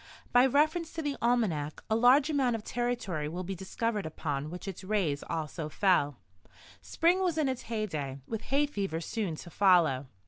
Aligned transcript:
By 0.31 0.47
reference 0.47 0.91
to 0.93 1.03
the 1.03 1.15
almanac 1.21 1.83
a 1.87 1.95
large 1.95 2.31
amount 2.31 2.55
of 2.55 2.63
territory 2.63 3.29
will 3.29 3.43
be 3.43 3.53
discovered 3.53 4.07
upon 4.07 4.49
which 4.49 4.67
its 4.67 4.83
rays 4.83 5.23
also 5.29 5.69
fell. 5.69 6.17
Spring 6.81 7.19
was 7.19 7.37
in 7.37 7.47
its 7.47 7.65
heydey, 7.65 8.19
with 8.25 8.41
hay 8.49 8.65
fever 8.65 8.99
soon 8.99 9.35
to 9.35 9.51
follow. 9.51 10.07